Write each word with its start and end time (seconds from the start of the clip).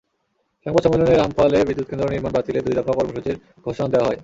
সংবাদ 0.65 0.81
সম্মেলনে 0.83 1.15
রামপালে 1.15 1.57
বিদ্যুৎকেন্দ্র 1.69 2.11
নির্মাণ 2.13 2.31
বাতিলে 2.35 2.59
দুই 2.65 2.75
দফা 2.77 2.93
কর্মসূচির 2.97 3.35
ঘোষণা 3.65 3.87
দেওয়া 3.93 4.07
হয়। 4.07 4.19